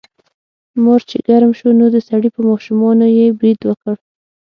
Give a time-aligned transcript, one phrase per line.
[0.83, 3.95] مار چې ګرم شو نو د سړي په ماشومانو یې برید وکړ.